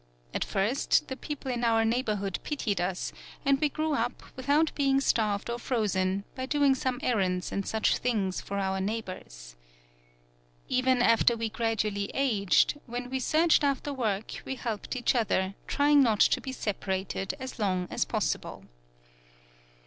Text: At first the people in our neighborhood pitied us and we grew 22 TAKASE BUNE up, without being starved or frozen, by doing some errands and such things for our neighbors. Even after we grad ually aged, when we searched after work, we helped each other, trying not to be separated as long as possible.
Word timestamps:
At 0.33 0.43
first 0.43 1.09
the 1.09 1.15
people 1.15 1.51
in 1.51 1.63
our 1.63 1.85
neighborhood 1.85 2.39
pitied 2.43 2.81
us 2.81 3.13
and 3.45 3.61
we 3.61 3.69
grew 3.69 3.89
22 3.89 4.03
TAKASE 4.07 4.17
BUNE 4.23 4.27
up, 4.29 4.35
without 4.35 4.71
being 4.73 4.99
starved 4.99 5.47
or 5.47 5.59
frozen, 5.59 6.23
by 6.33 6.47
doing 6.47 6.73
some 6.73 6.99
errands 7.03 7.51
and 7.51 7.67
such 7.67 7.99
things 7.99 8.41
for 8.41 8.57
our 8.57 8.81
neighbors. 8.81 9.57
Even 10.67 11.03
after 11.03 11.37
we 11.37 11.49
grad 11.49 11.81
ually 11.81 12.09
aged, 12.15 12.79
when 12.87 13.11
we 13.11 13.19
searched 13.19 13.63
after 13.63 13.93
work, 13.93 14.41
we 14.43 14.55
helped 14.55 14.95
each 14.95 15.13
other, 15.13 15.53
trying 15.67 16.01
not 16.01 16.21
to 16.21 16.41
be 16.41 16.51
separated 16.51 17.35
as 17.39 17.59
long 17.59 17.87
as 17.91 18.03
possible. 18.03 18.65